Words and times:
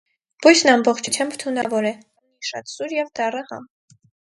Բույսն 0.45 0.71
ամբողջությամբ 0.71 1.37
թունավոր 1.43 1.89
է, 1.91 1.93
ունի 2.29 2.51
շատ 2.51 2.75
սուր 2.75 2.99
և 2.99 3.15
դառը 3.23 3.47
համ։ 3.53 3.71